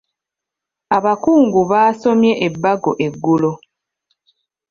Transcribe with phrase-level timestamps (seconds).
[0.97, 3.51] Abakungu baasomye ebbago eggulo.